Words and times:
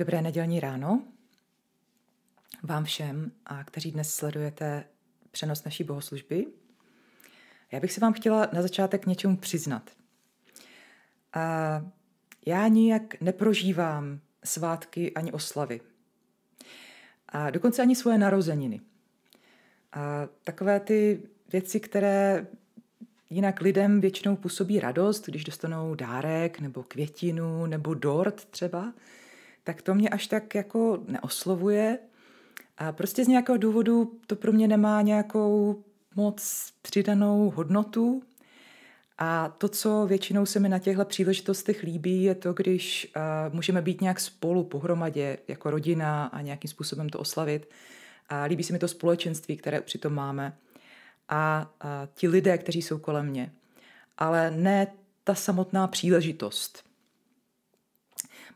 Dobré 0.00 0.22
nedělní 0.22 0.60
ráno 0.60 1.02
vám 2.62 2.84
všem, 2.84 3.32
a 3.46 3.64
kteří 3.64 3.92
dnes 3.92 4.14
sledujete 4.14 4.84
přenos 5.30 5.64
naší 5.64 5.84
bohoslužby. 5.84 6.46
Já 7.72 7.80
bych 7.80 7.92
se 7.92 8.00
vám 8.00 8.12
chtěla 8.12 8.48
na 8.52 8.62
začátek 8.62 9.06
něčemu 9.06 9.36
přiznat. 9.36 9.90
A 11.32 11.42
já 12.46 12.68
nijak 12.68 13.20
neprožívám 13.20 14.20
svátky 14.44 15.14
ani 15.14 15.32
oslavy. 15.32 15.80
A 17.28 17.50
dokonce 17.50 17.82
ani 17.82 17.96
svoje 17.96 18.18
narozeniny. 18.18 18.80
A 19.92 20.28
takové 20.44 20.80
ty 20.80 21.22
věci, 21.52 21.80
které 21.80 22.46
jinak 23.30 23.60
lidem 23.60 24.00
většinou 24.00 24.36
působí 24.36 24.80
radost, 24.80 25.26
když 25.26 25.44
dostanou 25.44 25.94
dárek 25.94 26.60
nebo 26.60 26.82
květinu 26.82 27.66
nebo 27.66 27.94
dort 27.94 28.44
třeba, 28.44 28.92
tak 29.70 29.82
to 29.82 29.94
mě 29.94 30.08
až 30.08 30.26
tak 30.26 30.54
jako 30.54 31.02
neoslovuje. 31.06 31.98
A 32.78 32.92
prostě 32.92 33.24
z 33.24 33.28
nějakého 33.28 33.56
důvodu 33.56 34.18
to 34.26 34.36
pro 34.36 34.52
mě 34.52 34.68
nemá 34.68 35.02
nějakou 35.02 35.84
moc 36.16 36.68
přidanou 36.82 37.50
hodnotu. 37.50 38.22
A 39.18 39.48
to, 39.48 39.68
co 39.68 40.06
většinou 40.06 40.46
se 40.46 40.60
mi 40.60 40.68
na 40.68 40.78
těchto 40.78 41.04
příležitostech 41.04 41.82
líbí, 41.82 42.22
je 42.22 42.34
to, 42.34 42.52
když 42.52 43.12
uh, 43.16 43.54
můžeme 43.54 43.82
být 43.82 44.00
nějak 44.00 44.20
spolu 44.20 44.64
pohromadě, 44.64 45.38
jako 45.48 45.70
rodina 45.70 46.26
a 46.26 46.40
nějakým 46.40 46.70
způsobem 46.70 47.08
to 47.08 47.18
oslavit. 47.18 47.68
A 48.28 48.42
líbí 48.42 48.62
se 48.64 48.72
mi 48.72 48.78
to 48.78 48.88
společenství, 48.88 49.56
které 49.56 49.80
přitom 49.80 50.12
máme. 50.12 50.56
A, 51.28 51.70
a 51.80 52.08
ti 52.14 52.28
lidé, 52.28 52.58
kteří 52.58 52.82
jsou 52.82 52.98
kolem 52.98 53.26
mě. 53.26 53.52
Ale 54.18 54.50
ne 54.50 54.86
ta 55.24 55.34
samotná 55.34 55.86
příležitost. 55.86 56.89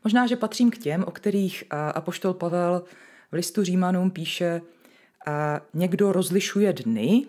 Možná, 0.03 0.27
že 0.27 0.35
patřím 0.35 0.71
k 0.71 0.77
těm, 0.77 1.03
o 1.03 1.11
kterých 1.11 1.63
apoštol 1.71 2.33
Pavel 2.33 2.83
v 3.31 3.33
listu 3.33 3.63
Římanům 3.63 4.11
píše, 4.11 4.61
a 5.25 5.61
někdo 5.73 6.11
rozlišuje 6.11 6.73
dny, 6.73 7.25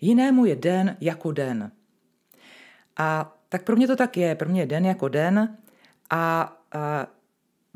jinému 0.00 0.44
je 0.44 0.56
den 0.56 0.96
jako 1.00 1.32
den. 1.32 1.72
A 2.96 3.36
tak 3.48 3.62
pro 3.62 3.76
mě 3.76 3.86
to 3.86 3.96
tak 3.96 4.16
je, 4.16 4.34
pro 4.34 4.48
mě 4.48 4.62
je 4.62 4.66
den 4.66 4.86
jako 4.86 5.08
den 5.08 5.56
a, 6.10 6.56
a 6.72 7.06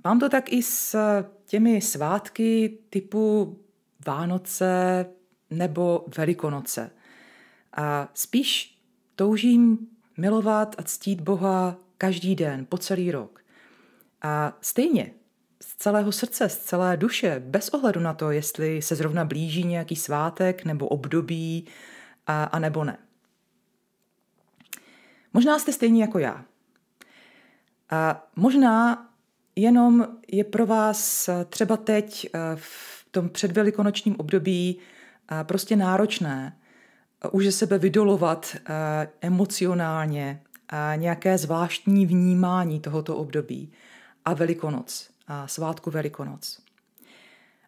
mám 0.04 0.20
to 0.20 0.28
tak 0.28 0.52
i 0.52 0.62
s 0.62 0.96
těmi 1.44 1.80
svátky 1.80 2.78
typu 2.90 3.58
Vánoce 4.06 5.06
nebo 5.50 6.04
Velikonoce. 6.16 6.90
A 7.72 8.08
spíš 8.14 8.78
toužím 9.16 9.78
milovat 10.16 10.74
a 10.78 10.82
ctít 10.82 11.20
Boha 11.20 11.76
každý 11.98 12.34
den, 12.34 12.66
po 12.66 12.78
celý 12.78 13.10
rok. 13.10 13.41
A 14.22 14.58
stejně, 14.60 15.10
z 15.62 15.76
celého 15.76 16.12
srdce, 16.12 16.48
z 16.48 16.58
celé 16.58 16.96
duše, 16.96 17.42
bez 17.46 17.68
ohledu 17.68 18.00
na 18.00 18.14
to, 18.14 18.30
jestli 18.30 18.82
se 18.82 18.94
zrovna 18.94 19.24
blíží 19.24 19.64
nějaký 19.64 19.96
svátek 19.96 20.64
nebo 20.64 20.88
období, 20.88 21.66
a, 22.26 22.44
a 22.44 22.58
nebo 22.58 22.84
ne. 22.84 22.98
Možná 25.32 25.58
jste 25.58 25.72
stejní 25.72 26.00
jako 26.00 26.18
já. 26.18 26.44
A 27.90 28.26
možná 28.36 29.08
jenom 29.56 30.06
je 30.32 30.44
pro 30.44 30.66
vás 30.66 31.30
třeba 31.48 31.76
teď 31.76 32.28
v 32.54 33.06
tom 33.10 33.28
předvelikonočním 33.28 34.16
období 34.18 34.78
prostě 35.42 35.76
náročné 35.76 36.58
už 37.30 37.44
ze 37.44 37.52
sebe 37.52 37.78
vydolovat 37.78 38.56
emocionálně 39.20 40.42
nějaké 40.96 41.38
zvláštní 41.38 42.06
vnímání 42.06 42.80
tohoto 42.80 43.16
období 43.16 43.72
a 44.24 44.34
Velikonoc, 44.34 45.10
a 45.26 45.48
svátku 45.48 45.90
Velikonoc. 45.90 46.60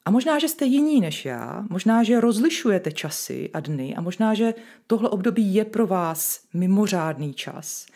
A 0.04 0.10
možná, 0.10 0.38
že 0.38 0.48
jste 0.48 0.64
jiní 0.64 1.00
než 1.00 1.24
já, 1.24 1.64
možná, 1.70 2.02
že 2.02 2.20
rozlišujete 2.20 2.92
časy 2.92 3.50
a 3.54 3.60
dny 3.60 3.96
a 3.96 4.00
možná, 4.00 4.34
že 4.34 4.54
tohle 4.86 5.08
období 5.08 5.54
je 5.54 5.64
pro 5.64 5.86
vás 5.86 6.40
mimořádný 6.54 7.34
čas, 7.34 7.86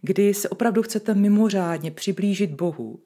kdy 0.00 0.34
se 0.34 0.48
opravdu 0.48 0.82
chcete 0.82 1.14
mimořádně 1.14 1.90
přiblížit 1.90 2.50
Bohu 2.50 3.00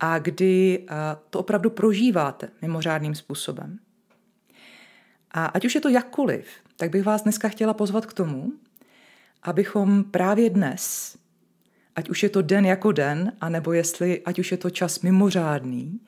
a 0.00 0.18
kdy 0.18 0.86
to 1.30 1.38
opravdu 1.38 1.70
prožíváte 1.70 2.50
mimořádným 2.62 3.14
způsobem. 3.14 3.78
A 5.30 5.46
ať 5.46 5.64
už 5.64 5.74
je 5.74 5.80
to 5.80 5.88
jakkoliv, 5.88 6.46
tak 6.76 6.90
bych 6.90 7.04
vás 7.04 7.22
dneska 7.22 7.48
chtěla 7.48 7.74
pozvat 7.74 8.06
k 8.06 8.12
tomu, 8.12 8.52
abychom 9.42 10.04
právě 10.04 10.50
dnes 10.50 11.16
ať 11.96 12.10
už 12.10 12.22
je 12.22 12.28
to 12.28 12.42
den 12.42 12.66
jako 12.66 12.92
den, 12.92 13.32
anebo 13.40 13.72
jestli, 13.72 14.22
ať 14.24 14.38
už 14.38 14.52
je 14.52 14.58
to 14.58 14.70
čas 14.70 15.00
mimořádný, 15.00 16.00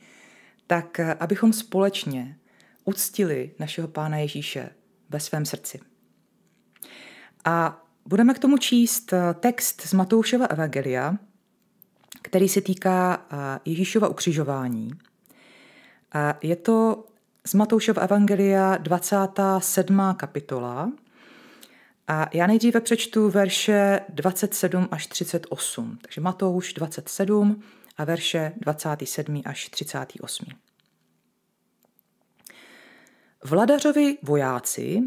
tak 0.67 1.01
eh, 1.01 1.15
abychom 1.15 1.53
společně 1.53 2.39
uctili 2.85 3.51
našeho 3.59 3.89
Pána 3.89 4.17
Ježíše 4.17 4.71
ve 5.11 5.21
svém 5.21 5.47
srdci. 5.47 5.81
A 7.45 7.83
budeme 8.07 8.35
k 8.35 8.39
tomu 8.39 8.59
číst 8.59 9.13
eh, 9.13 9.35
text 9.41 9.81
z 9.81 9.93
Matoušova 9.93 10.47
Evangelia, 10.47 11.17
který 12.23 12.49
se 12.49 12.61
týká 12.61 13.27
eh, 13.31 13.37
Ježíšova 13.65 14.09
ukřižování. 14.09 14.91
Je 16.43 16.57
to 16.57 17.05
z 17.47 17.55
Matoušova 17.55 18.03
Evangelia 18.03 18.77
27. 18.77 20.01
kapitola, 20.17 20.93
a 22.09 22.29
já 22.35 22.47
nejdříve 22.47 22.81
přečtu 22.81 23.31
verše 23.31 24.01
27 24.09 24.89
až 24.91 25.07
38. 25.07 25.99
Takže 26.03 26.21
Matouš 26.21 26.73
27 26.73 27.63
a 27.97 28.05
verše 28.05 28.53
27 28.57 29.43
až 29.45 29.69
38. 29.69 30.47
Vladařovi 33.45 34.19
vojáci 34.23 35.03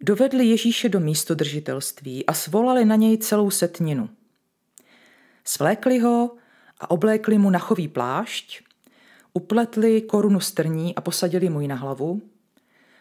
dovedli 0.00 0.46
Ježíše 0.46 0.88
do 0.88 1.00
místodržitelství 1.00 2.26
a 2.26 2.32
svolali 2.32 2.84
na 2.84 2.96
něj 2.96 3.18
celou 3.18 3.50
setninu. 3.50 4.08
Svlékli 5.44 5.98
ho 5.98 6.36
a 6.80 6.90
oblékli 6.90 7.38
mu 7.38 7.50
nachový 7.50 7.88
plášť, 7.88 8.62
upletli 9.32 10.02
korunu 10.02 10.40
strní 10.40 10.94
a 10.94 11.00
posadili 11.00 11.48
mu 11.48 11.60
ji 11.60 11.68
na 11.68 11.74
hlavu, 11.74 12.22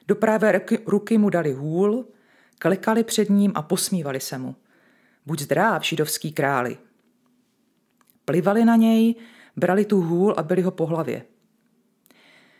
do 0.07 0.16
pravé 0.16 0.61
ruky 0.85 1.17
mu 1.17 1.29
dali 1.29 1.53
hůl, 1.53 2.05
klikali 2.63 3.03
před 3.03 3.29
ním 3.29 3.51
a 3.56 3.62
posmívali 3.62 4.19
se 4.19 4.38
mu. 4.38 4.56
Buď 5.25 5.41
zdrav, 5.41 5.84
židovský 5.84 6.31
králi. 6.31 6.78
Plivali 8.25 8.66
na 8.66 8.75
něj, 8.75 9.16
brali 9.56 9.85
tu 9.85 10.01
hůl 10.01 10.34
a 10.38 10.44
byli 10.44 10.62
ho 10.62 10.72
po 10.72 10.85
hlavě. 10.85 11.25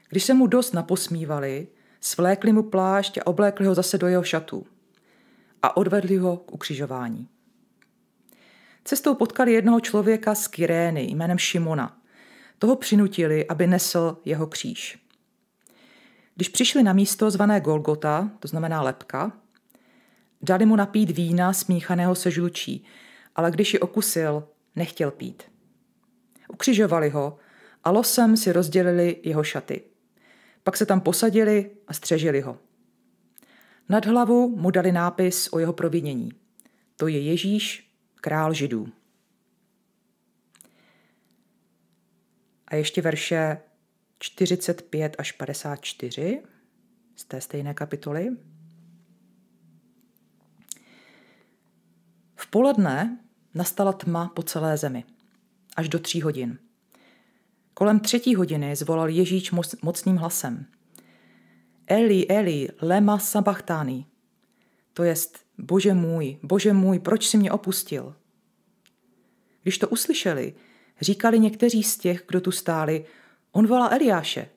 Když 0.10 0.24
se 0.24 0.34
mu 0.34 0.48
dost 0.48 0.74
naposmívali, 0.74 1.68
svlékli 2.02 2.52
mu 2.52 2.64
plášť 2.64 3.18
a 3.18 3.28
oblékli 3.28 3.66
ho 3.66 3.76
zase 3.76 3.98
do 3.98 4.08
jeho 4.08 4.24
šatů 4.24 4.66
a 5.62 5.78
odvedli 5.78 6.18
ho 6.18 6.38
k 6.38 6.54
ukřižování. 6.54 7.28
Cestou 8.84 9.16
potkali 9.16 9.54
jednoho 9.54 9.80
člověka 9.80 10.36
z 10.36 10.48
Kyrény 10.48 11.04
jménem 11.04 11.38
Šimona. 11.38 11.98
Toho 12.60 12.76
přinutili, 12.76 13.48
aby 13.48 13.68
nesl 13.68 14.18
jeho 14.26 14.48
kříž. 14.48 15.00
Když 16.36 16.50
přišli 16.50 16.84
na 16.84 16.94
místo 16.94 17.32
zvané 17.32 17.62
Golgota, 17.62 18.32
to 18.40 18.48
znamená 18.48 18.82
lepka, 18.82 19.43
Dali 20.44 20.66
mu 20.66 20.76
napít 20.76 21.12
vína 21.12 21.54
smíchaného 21.54 22.16
se 22.16 22.32
žlučí, 22.32 22.86
ale 23.36 23.52
když 23.52 23.74
ji 23.74 23.80
okusil, 23.80 24.48
nechtěl 24.76 25.12
pít. 25.12 25.44
Ukřižovali 26.48 27.10
ho 27.10 27.38
a 27.84 27.92
losem 27.92 28.38
si 28.38 28.52
rozdělili 28.52 29.20
jeho 29.24 29.44
šaty. 29.44 29.82
Pak 30.64 30.78
se 30.78 30.86
tam 30.86 31.02
posadili 31.02 31.72
a 31.88 31.94
střežili 31.94 32.42
ho. 32.42 32.58
Nad 33.90 34.06
hlavu 34.06 34.50
mu 34.58 34.72
dali 34.72 34.92
nápis 34.92 35.50
o 35.52 35.60
jeho 35.60 35.74
provinění. 35.74 36.32
To 36.96 37.08
je 37.08 37.20
Ježíš, 37.20 37.94
král 38.16 38.54
židů. 38.54 38.88
A 42.68 42.76
ještě 42.76 43.02
verše 43.02 43.58
45 44.20 45.16
až 45.18 45.32
54 45.32 46.42
z 47.16 47.26
té 47.26 47.42
stejné 47.42 47.74
kapitoly. 47.74 48.30
Poledne 52.46 53.20
nastala 53.54 53.94
tma 53.94 54.32
po 54.36 54.44
celé 54.44 54.78
zemi. 54.78 55.04
Až 55.76 55.90
do 55.90 56.00
tří 56.00 56.22
hodin. 56.22 56.60
Kolem 57.74 58.00
třetí 58.00 58.36
hodiny 58.36 58.76
zvolal 58.76 59.10
Ježíš 59.10 59.52
mocným 59.82 60.18
hlasem. 60.18 60.66
Eli, 61.88 62.28
Eli, 62.28 62.70
lema 62.82 63.20
sabachtány. 63.20 64.06
To 64.94 65.04
jest, 65.04 65.40
bože 65.58 65.94
můj, 65.94 66.38
bože 66.44 66.74
můj, 66.74 67.00
proč 67.00 67.28
si 67.28 67.38
mě 67.38 67.52
opustil? 67.52 68.16
Když 69.64 69.78
to 69.78 69.90
uslyšeli, 69.90 70.54
říkali 71.02 71.40
někteří 71.40 71.84
z 71.84 71.98
těch, 71.98 72.24
kdo 72.28 72.42
tu 72.42 72.52
stáli, 72.52 73.06
on 73.52 73.68
volá 73.68 73.90
Eliáše. 73.90 74.50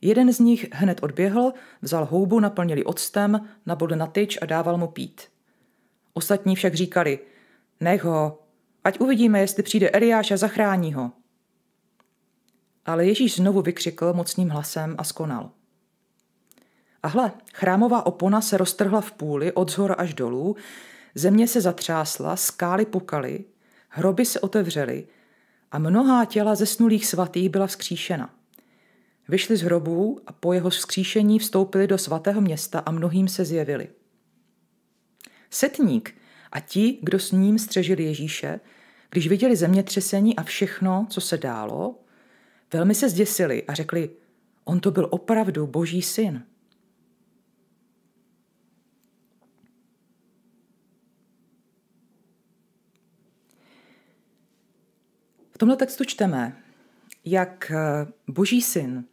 Jeden 0.00 0.32
z 0.32 0.38
nich 0.38 0.66
hned 0.72 1.02
odběhl, 1.02 1.52
vzal 1.82 2.04
houbu, 2.04 2.40
naplnili 2.40 2.84
octem, 2.84 3.48
nabodl 3.66 3.96
na 3.96 4.06
tyč 4.06 4.38
a 4.42 4.46
dával 4.46 4.78
mu 4.78 4.86
pít– 4.86 5.20
Ostatní 6.16 6.56
však 6.56 6.74
říkali, 6.74 7.18
nech 7.80 8.04
ho, 8.04 8.42
ať 8.84 9.00
uvidíme, 9.00 9.40
jestli 9.40 9.62
přijde 9.62 9.90
Eliáš 9.90 10.30
a 10.30 10.36
zachrání 10.36 10.94
ho. 10.94 11.12
Ale 12.86 13.06
Ježíš 13.06 13.36
znovu 13.36 13.62
vykřikl 13.62 14.12
mocným 14.12 14.48
hlasem 14.48 14.94
a 14.98 15.04
skonal. 15.04 15.50
A 17.02 17.08
hle, 17.08 17.32
chrámová 17.54 18.06
opona 18.06 18.40
se 18.40 18.56
roztrhla 18.56 19.00
v 19.00 19.12
půli 19.12 19.52
od 19.52 19.70
zhora 19.70 19.94
až 19.94 20.14
dolů, 20.14 20.56
země 21.14 21.48
se 21.48 21.60
zatřásla, 21.60 22.36
skály 22.36 22.86
pukaly, 22.86 23.44
hroby 23.88 24.24
se 24.24 24.40
otevřely 24.40 25.06
a 25.72 25.78
mnohá 25.78 26.24
těla 26.24 26.54
zesnulých 26.54 27.06
svatých 27.06 27.48
byla 27.48 27.66
vzkříšena. 27.66 28.34
Vyšli 29.28 29.56
z 29.56 29.62
hrobů 29.62 30.20
a 30.26 30.32
po 30.32 30.52
jeho 30.52 30.70
vzkříšení 30.70 31.38
vstoupili 31.38 31.86
do 31.86 31.98
svatého 31.98 32.40
města 32.40 32.78
a 32.78 32.90
mnohým 32.90 33.28
se 33.28 33.44
zjevili. 33.44 33.88
Setník 35.50 36.14
a 36.52 36.60
ti, 36.60 36.98
kdo 37.02 37.18
s 37.18 37.32
ním 37.32 37.58
střežili 37.58 38.04
Ježíše, 38.04 38.60
když 39.10 39.28
viděli 39.28 39.56
zemětřesení 39.56 40.36
a 40.36 40.42
všechno, 40.42 41.06
co 41.10 41.20
se 41.20 41.38
dálo, 41.38 41.98
velmi 42.72 42.94
se 42.94 43.08
zděsili 43.08 43.64
a 43.64 43.74
řekli, 43.74 44.10
on 44.64 44.80
to 44.80 44.90
byl 44.90 45.08
opravdu 45.10 45.66
boží 45.66 46.02
syn. 46.02 46.46
V 55.50 55.58
tomhle 55.58 55.76
textu 55.76 56.04
čteme, 56.04 56.62
jak 57.24 57.72
boží 58.28 58.62
syn 58.62 59.04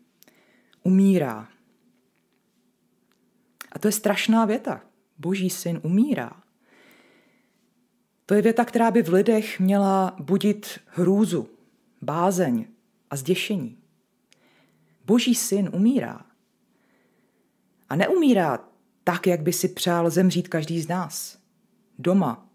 umírá. 0.83 1.49
A 3.71 3.79
to 3.79 3.87
je 3.87 3.91
strašná 3.91 4.45
věta. 4.45 4.92
Boží 5.17 5.49
syn 5.49 5.79
umírá. 5.83 6.31
To 8.25 8.33
je 8.33 8.41
věta, 8.41 8.65
která 8.65 8.91
by 8.91 9.03
v 9.03 9.13
lidech 9.13 9.59
měla 9.59 10.15
budit 10.19 10.79
hrůzu, 10.85 11.49
bázeň 12.01 12.65
a 13.09 13.15
zděšení. 13.15 13.77
Boží 15.05 15.35
syn 15.35 15.69
umírá. 15.73 16.25
A 17.89 17.95
neumírá 17.95 18.59
tak, 19.03 19.27
jak 19.27 19.41
by 19.41 19.53
si 19.53 19.67
přál 19.67 20.09
zemřít 20.09 20.47
každý 20.47 20.81
z 20.81 20.87
nás. 20.87 21.37
Doma, 21.99 22.49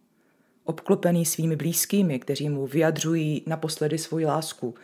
obklopený 0.64 1.26
svými 1.26 1.56
blízkými, 1.56 2.18
kteří 2.18 2.48
mu 2.48 2.66
vyjadřují 2.66 3.42
naposledy 3.46 3.98
svoji 3.98 4.26
lásku 4.26 4.74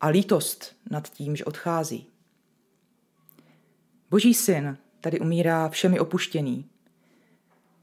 a 0.00 0.08
lítost 0.08 0.76
nad 0.90 1.08
tím, 1.08 1.36
že 1.36 1.44
odchází. 1.44 2.06
Boží 4.10 4.34
syn 4.34 4.78
tady 5.00 5.20
umírá 5.20 5.68
všemi 5.68 6.00
opuštěný, 6.00 6.64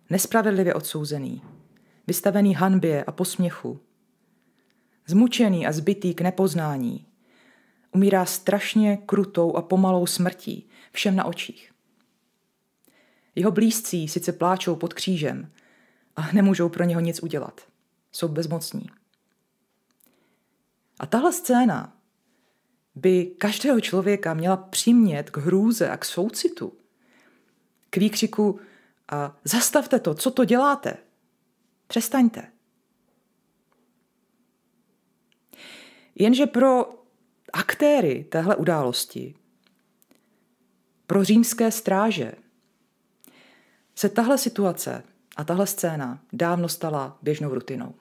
nespravedlivě 0.09 0.73
odsouzený, 0.73 1.41
vystavený 2.07 2.55
hanbě 2.55 3.03
a 3.03 3.11
posměchu, 3.11 3.79
zmučený 5.07 5.67
a 5.67 5.71
zbytý 5.71 6.13
k 6.13 6.21
nepoznání, 6.21 7.05
umírá 7.91 8.25
strašně 8.25 8.97
krutou 8.97 9.55
a 9.55 9.61
pomalou 9.61 10.05
smrtí, 10.05 10.69
všem 10.91 11.15
na 11.15 11.25
očích. 11.25 11.71
Jeho 13.35 13.51
blízcí 13.51 14.07
sice 14.07 14.31
pláčou 14.31 14.75
pod 14.75 14.93
křížem, 14.93 15.51
a 16.15 16.31
nemůžou 16.31 16.69
pro 16.69 16.83
něho 16.83 17.01
nic 17.01 17.23
udělat. 17.23 17.61
Jsou 18.11 18.27
bezmocní. 18.27 18.89
A 20.99 21.05
tahle 21.05 21.33
scéna 21.33 21.97
by 22.95 23.25
každého 23.25 23.81
člověka 23.81 24.33
měla 24.33 24.57
přimět 24.57 25.29
k 25.29 25.37
hrůze 25.37 25.89
a 25.89 25.97
k 25.97 26.05
soucitu. 26.05 26.73
K 27.89 27.97
výkřiku 27.97 28.59
a 29.09 29.37
zastavte 29.43 29.99
to, 29.99 30.13
co 30.13 30.31
to 30.31 30.45
děláte. 30.45 30.97
Přestaňte. 31.87 32.51
Jenže 36.15 36.45
pro 36.45 37.03
aktéry 37.53 38.23
téhle 38.23 38.55
události, 38.55 39.35
pro 41.07 41.23
římské 41.23 41.71
stráže, 41.71 42.31
se 43.95 44.09
tahle 44.09 44.37
situace 44.37 45.03
a 45.35 45.43
tahle 45.43 45.67
scéna 45.67 46.19
dávno 46.33 46.69
stala 46.69 47.17
běžnou 47.21 47.53
rutinou. 47.53 47.95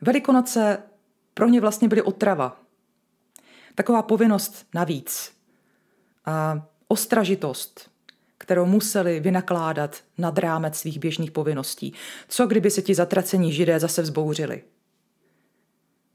Velikonoce 0.00 0.82
pro 1.34 1.48
ně 1.48 1.60
vlastně 1.60 1.88
byly 1.88 2.02
otrava. 2.02 2.60
Taková 3.74 4.02
povinnost 4.02 4.66
navíc. 4.74 5.32
A 6.24 6.66
ostražitost, 6.88 7.90
kterou 8.38 8.66
museli 8.66 9.20
vynakládat 9.20 10.02
nad 10.18 10.38
rámec 10.38 10.78
svých 10.78 10.98
běžných 10.98 11.30
povinností. 11.30 11.92
Co 12.28 12.46
kdyby 12.46 12.70
se 12.70 12.82
ti 12.82 12.94
zatracení 12.94 13.52
židé 13.52 13.80
zase 13.80 14.02
vzbouřili? 14.02 14.62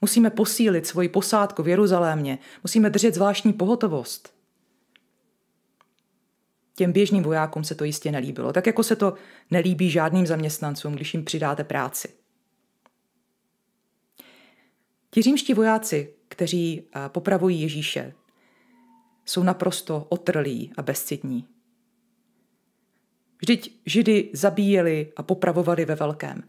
Musíme 0.02 0.30
posílit 0.30 0.88
svoji 0.88 1.10
posádku 1.10 1.64
v 1.64 1.68
Jeruzalémě, 1.68 2.40
musíme 2.64 2.90
držet 2.90 3.14
zvláštní 3.16 3.54
pohotovost. 3.54 4.34
Těm 6.76 6.92
běžným 6.92 7.24
vojákům 7.24 7.64
se 7.64 7.76
to 7.76 7.84
jistě 7.84 8.12
nelíbilo, 8.12 8.54
tak 8.54 8.68
jako 8.68 8.84
se 8.84 8.96
to 8.96 9.14
nelíbí 9.52 9.90
žádným 9.90 10.28
zaměstnancům, 10.28 10.94
když 10.94 11.14
jim 11.14 11.26
přidáte 11.26 11.64
práci. 11.64 12.10
Ti 15.10 15.22
římští 15.22 15.54
vojáci, 15.54 16.14
kteří 16.28 16.84
popravují 17.08 17.62
Ježíše, 17.62 18.14
jsou 19.26 19.44
naprosto 19.44 20.06
otrlí 20.10 20.72
a 20.78 20.82
bezcitní. 20.82 21.48
Vždyť 23.44 23.82
Židy 23.86 24.30
zabíjeli 24.34 25.12
a 25.16 25.24
popravovali 25.24 25.86
ve 25.86 25.96
velkém 25.96 26.44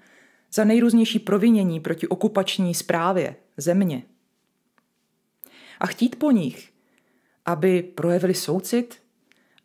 za 0.53 0.65
nejrůznější 0.65 1.19
provinění 1.19 1.81
proti 1.81 2.09
okupační 2.09 2.75
správě 2.75 3.37
země. 3.57 4.03
A 5.81 5.87
chtít 5.87 6.17
po 6.17 6.31
nich, 6.31 6.73
aby 7.45 7.83
projevili 7.83 8.35
soucit 8.35 9.05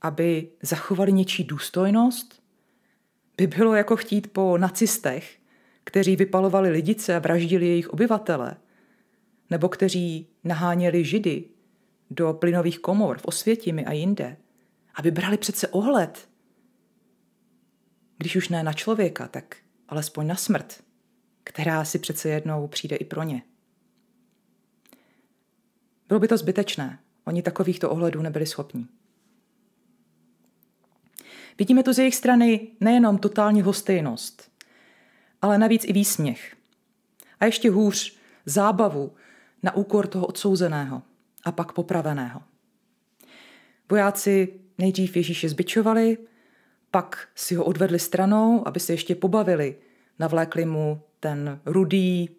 aby 0.02 0.48
zachovali 0.62 1.12
něčí 1.12 1.44
důstojnost, 1.44 2.44
by 3.38 3.48
bylo 3.48 3.76
jako 3.76 3.96
chtít 3.96 4.34
po 4.34 4.58
nacistech, 4.58 5.38
kteří 5.84 6.16
vypalovali 6.16 6.70
lidice 6.70 7.16
a 7.16 7.20
vraždili 7.20 7.68
jejich 7.68 7.90
obyvatele, 7.90 8.56
nebo 9.50 9.70
kteří 9.70 10.28
naháněli 10.44 11.06
židy 11.06 11.44
do 12.12 12.34
plynových 12.34 12.80
komor 12.80 13.18
v 13.18 13.26
Osvětimi 13.26 13.86
a 13.86 13.92
jinde, 13.92 14.38
aby 14.96 15.12
brali 15.12 15.38
přece 15.38 15.68
ohled, 15.68 16.30
když 18.20 18.36
už 18.36 18.50
ne 18.50 18.64
na 18.64 18.74
člověka, 18.74 19.28
tak 19.28 19.58
alespoň 19.88 20.28
na 20.28 20.36
smrt, 20.36 20.84
která 21.44 21.86
si 21.86 22.00
přece 22.00 22.30
jednou 22.30 22.68
přijde 22.68 22.96
i 22.96 23.06
pro 23.06 23.24
ně. 23.24 23.42
Bylo 26.08 26.20
by 26.20 26.28
to 26.28 26.38
zbytečné. 26.38 27.00
Oni 27.26 27.42
takovýchto 27.42 27.90
ohledů 27.90 28.22
nebyli 28.22 28.46
schopni. 28.46 28.86
Vidíme 31.58 31.84
tu 31.84 31.94
z 31.94 32.00
jejich 32.00 32.16
strany 32.16 32.68
nejenom 32.80 33.18
totální 33.18 33.62
hostejnost, 33.62 34.52
ale 35.42 35.58
navíc 35.58 35.86
i 35.86 35.94
výsměch. 35.94 36.56
A 37.40 37.46
ještě 37.46 37.70
hůř, 37.70 38.18
zábavu 38.46 39.16
na 39.64 39.76
úkor 39.76 40.08
toho 40.08 40.26
odsouzeného 40.26 41.02
a 41.44 41.52
pak 41.52 41.72
popraveného. 41.72 42.42
Vojáci 43.90 44.60
nejdřív 44.78 45.16
Ježíše 45.16 45.50
zbičovali, 45.50 46.18
pak 46.92 47.28
si 47.36 47.56
ho 47.56 47.64
odvedli 47.64 48.00
stranou, 48.00 48.68
aby 48.68 48.80
se 48.80 48.94
ještě 48.94 49.16
pobavili. 49.16 49.76
Navlékli 50.20 50.66
mu 50.66 51.02
ten 51.20 51.60
rudý 51.66 52.30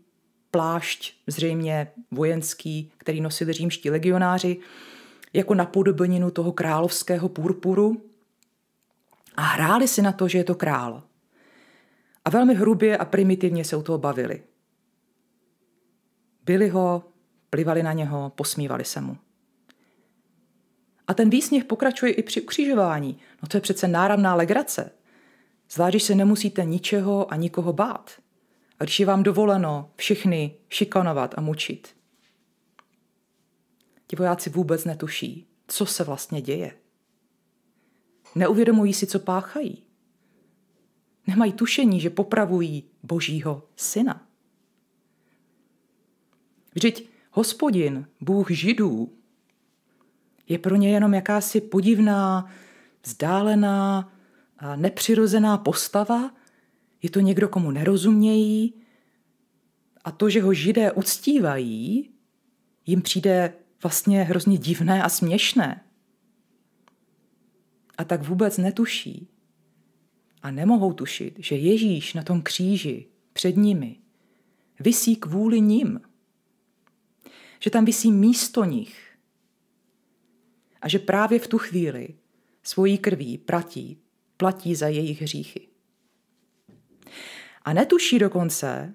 plášť, 0.50 1.14
zřejmě 1.26 1.92
vojenský, 2.10 2.92
který 2.98 3.20
nosili 3.20 3.52
římští 3.52 3.90
legionáři, 3.90 4.56
jako 5.32 5.54
napodobeninu 5.54 6.30
toho 6.30 6.52
královského 6.52 7.28
purpuru, 7.28 8.02
a 9.36 9.42
hráli 9.42 9.88
si 9.88 10.02
na 10.02 10.12
to, 10.12 10.28
že 10.28 10.38
je 10.38 10.44
to 10.44 10.54
král. 10.54 11.02
A 12.24 12.30
velmi 12.30 12.54
hrubě 12.54 12.96
a 12.98 13.04
primitivně 13.04 13.64
se 13.64 13.76
u 13.76 13.82
toho 13.82 13.98
bavili. 13.98 14.42
Byli 16.44 16.68
ho, 16.68 17.04
plivali 17.50 17.82
na 17.82 17.92
něho, 17.92 18.32
posmívali 18.34 18.84
se 18.84 19.00
mu. 19.00 19.16
A 21.10 21.14
ten 21.14 21.30
výsměch 21.30 21.64
pokračuje 21.64 22.12
i 22.12 22.22
při 22.22 22.42
ukřižování. 22.42 23.18
No 23.42 23.48
to 23.48 23.56
je 23.56 23.60
přece 23.60 23.88
náramná 23.88 24.34
legrace. 24.34 24.92
Zvlášť, 25.70 25.92
když 25.92 26.02
se 26.02 26.14
nemusíte 26.14 26.64
ničeho 26.64 27.32
a 27.32 27.36
nikoho 27.36 27.72
bát. 27.72 28.10
A 28.78 28.84
když 28.84 29.00
je 29.00 29.06
vám 29.06 29.22
dovoleno 29.22 29.90
všechny 29.96 30.56
šikanovat 30.68 31.34
a 31.36 31.40
mučit. 31.40 31.88
Ti 34.06 34.16
vojáci 34.16 34.50
vůbec 34.50 34.84
netuší, 34.84 35.46
co 35.66 35.86
se 35.86 36.04
vlastně 36.04 36.40
děje. 36.40 36.76
Neuvědomují 38.34 38.94
si, 38.94 39.06
co 39.06 39.18
páchají. 39.18 39.82
Nemají 41.26 41.52
tušení, 41.52 42.00
že 42.00 42.10
popravují 42.10 42.84
Božího 43.02 43.68
syna. 43.76 44.26
Vždyť 46.74 47.08
hospodin, 47.30 48.06
Bůh 48.20 48.50
židů, 48.50 49.19
je 50.50 50.58
pro 50.58 50.76
ně 50.76 50.90
jenom 50.90 51.14
jakási 51.14 51.60
podivná, 51.60 52.50
vzdálená, 53.04 54.12
nepřirozená 54.76 55.58
postava. 55.58 56.34
Je 57.02 57.10
to 57.10 57.20
někdo, 57.20 57.48
komu 57.48 57.70
nerozumějí. 57.70 58.74
A 60.04 60.10
to, 60.10 60.30
že 60.30 60.42
ho 60.42 60.54
židé 60.54 60.92
uctívají, 60.92 62.10
jim 62.86 63.02
přijde 63.02 63.54
vlastně 63.82 64.22
hrozně 64.22 64.58
divné 64.58 65.02
a 65.02 65.08
směšné. 65.08 65.84
A 67.98 68.04
tak 68.04 68.22
vůbec 68.22 68.58
netuší 68.58 69.28
a 70.42 70.50
nemohou 70.50 70.92
tušit, 70.92 71.34
že 71.38 71.56
Ježíš 71.56 72.14
na 72.14 72.22
tom 72.22 72.42
kříži 72.42 73.06
před 73.32 73.56
nimi 73.56 73.96
visí 74.80 75.16
kvůli 75.16 75.60
ním. 75.60 76.00
Že 77.60 77.70
tam 77.70 77.84
visí 77.84 78.12
místo 78.12 78.64
nich. 78.64 79.09
A 80.80 80.88
že 80.88 80.98
právě 80.98 81.38
v 81.38 81.48
tu 81.48 81.58
chvíli 81.58 82.14
svojí 82.62 82.98
krví 82.98 83.38
platí, 83.38 84.02
platí 84.36 84.74
za 84.74 84.88
jejich 84.88 85.22
hříchy. 85.22 85.68
A 87.62 87.72
netuší 87.72 88.18
dokonce, 88.18 88.94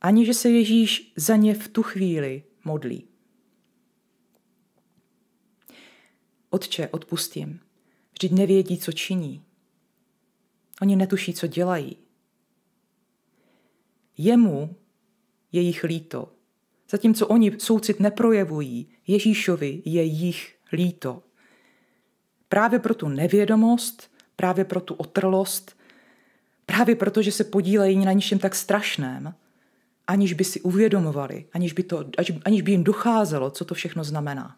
ani 0.00 0.26
že 0.26 0.34
se 0.34 0.50
Ježíš 0.50 1.12
za 1.16 1.36
ně 1.36 1.54
v 1.54 1.68
tu 1.68 1.82
chvíli 1.82 2.42
modlí. 2.64 3.04
Otče, 6.50 6.88
odpustím. 6.88 7.60
Vždyť 8.12 8.32
nevědí, 8.32 8.78
co 8.78 8.92
činí. 8.92 9.44
Oni 10.82 10.96
netuší, 10.96 11.34
co 11.34 11.46
dělají. 11.46 11.96
Jemu 14.18 14.76
je 15.52 15.60
jich 15.60 15.84
líto. 15.84 16.32
Zatímco 16.90 17.26
oni 17.26 17.60
soucit 17.60 18.00
neprojevují, 18.00 18.88
Ježíšovi 19.06 19.82
je 19.84 20.02
jich 20.02 20.59
líto. 20.72 21.22
Právě 22.48 22.78
pro 22.78 22.94
tu 22.94 23.08
nevědomost, 23.08 24.10
právě 24.36 24.64
pro 24.64 24.80
tu 24.80 24.94
otrlost, 24.94 25.76
právě 26.66 26.96
proto, 26.96 27.22
že 27.22 27.32
se 27.32 27.44
podílejí 27.44 28.04
na 28.04 28.12
něčem 28.12 28.38
tak 28.38 28.54
strašném, 28.54 29.34
aniž 30.06 30.32
by 30.32 30.44
si 30.44 30.60
uvědomovali, 30.60 31.46
aniž 31.52 31.72
by, 31.72 31.82
to, 31.82 32.04
aniž 32.44 32.62
by 32.62 32.70
jim 32.70 32.84
docházelo, 32.84 33.50
co 33.50 33.64
to 33.64 33.74
všechno 33.74 34.04
znamená. 34.04 34.56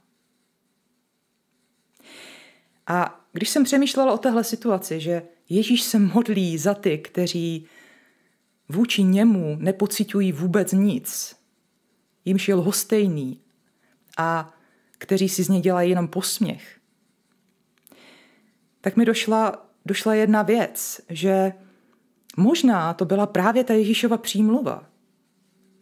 A 2.87 3.21
když 3.33 3.49
jsem 3.49 3.64
přemýšlela 3.64 4.12
o 4.12 4.19
téhle 4.19 4.45
situaci, 4.45 5.00
že 5.00 5.23
Ježíš 5.49 5.83
se 5.83 5.99
modlí 5.99 6.59
za 6.59 6.75
ty, 6.75 6.99
kteří 6.99 7.66
vůči 8.69 9.02
němu 9.02 9.57
nepocitují 9.61 10.33
vůbec 10.33 10.73
nic, 10.73 11.37
jimž 12.25 12.49
je 12.49 12.54
lhostejný 12.54 13.40
a 14.19 14.54
kteří 15.03 15.29
si 15.29 15.43
z 15.43 15.49
něj 15.49 15.61
dělají 15.61 15.91
jenom 15.91 16.09
posměch, 16.09 16.79
tak 18.81 18.97
mi 18.97 19.05
došla, 19.05 19.67
došla 19.87 20.15
jedna 20.15 20.43
věc, 20.43 21.01
že 21.09 21.53
možná 22.37 22.95
to 22.95 23.05
byla 23.05 23.27
právě 23.27 23.65
ta 23.65 23.75
Ježíšova 23.75 24.17
přímluva 24.17 24.87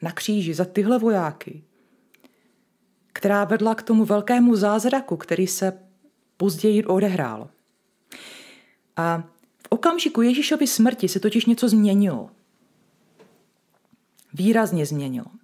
na 0.03 0.13
kříži 0.13 0.55
za 0.55 0.65
tyhle 0.65 0.99
vojáky, 0.99 1.65
která 3.13 3.45
vedla 3.45 3.75
k 3.75 3.83
tomu 3.83 4.05
velkému 4.05 4.57
zázraku, 4.57 5.17
který 5.17 5.47
se 5.47 5.79
později 6.37 6.85
odehrál. 6.85 7.51
A 8.97 9.19
v 9.63 9.69
okamžiku 9.69 10.23
Ježíšovy 10.23 10.67
smrti 10.67 11.09
se 11.09 11.21
totiž 11.21 11.47
něco 11.47 11.69
změnilo. 11.69 12.31
Výrazně 14.33 14.87
změnilo. 14.87 15.40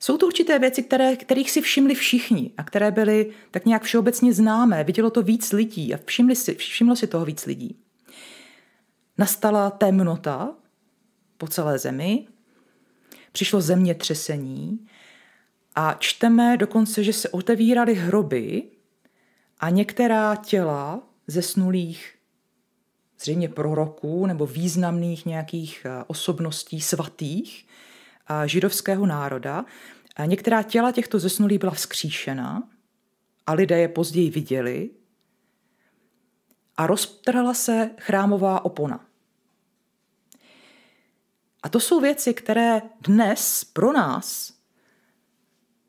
Jsou 0.00 0.16
to 0.16 0.26
určité 0.26 0.58
věci, 0.58 0.82
které, 0.82 1.16
kterých 1.16 1.50
si 1.50 1.60
všimli 1.60 1.94
všichni 1.94 2.50
a 2.56 2.64
které 2.64 2.90
byly 2.90 3.32
tak 3.50 3.66
nějak 3.66 3.82
všeobecně 3.82 4.32
známé. 4.32 4.84
Vidělo 4.84 5.10
to 5.10 5.22
víc 5.22 5.52
lidí 5.52 5.94
a 5.94 5.98
všimli 6.04 6.36
si, 6.36 6.54
všimlo 6.54 6.96
si 6.96 7.06
toho 7.06 7.24
víc 7.24 7.46
lidí. 7.46 7.78
Nastala 9.18 9.70
temnota 9.70 10.54
po 11.38 11.46
celé 11.46 11.78
zemi, 11.78 12.26
přišlo 13.32 13.60
zemětřesení 13.60 14.86
a 15.74 15.94
čteme 15.98 16.56
dokonce, 16.56 17.04
že 17.04 17.12
se 17.12 17.28
otevíraly 17.28 17.94
hroby 17.94 18.62
a 19.60 19.70
některá 19.70 20.36
těla 20.36 21.02
zesnulých 21.26 22.14
zřejmě 23.20 23.48
proroků 23.48 24.26
nebo 24.26 24.46
významných 24.46 25.26
nějakých 25.26 25.86
eh, 25.86 26.04
osobností 26.06 26.80
svatých 26.80 27.67
židovského 28.46 29.06
národa. 29.06 29.64
Některá 30.26 30.62
těla 30.62 30.92
těchto 30.92 31.18
zesnulých 31.18 31.58
byla 31.58 31.72
vzkříšena 31.72 32.68
a 33.46 33.52
lidé 33.52 33.78
je 33.78 33.88
později 33.88 34.30
viděli 34.30 34.90
a 36.76 36.86
roztrhla 36.86 37.54
se 37.54 37.90
chrámová 37.98 38.64
opona. 38.64 39.04
A 41.62 41.68
to 41.68 41.80
jsou 41.80 42.00
věci, 42.00 42.34
které 42.34 42.82
dnes 43.00 43.64
pro 43.64 43.92
nás 43.92 44.52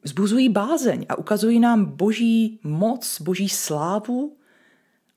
vzbuzují 0.03 0.50
bázeň 0.50 1.05
a 1.10 1.17
ukazují 1.17 1.60
nám 1.60 1.86
boží 1.86 2.60
moc, 2.63 3.22
boží 3.22 3.50
slávu 3.50 4.38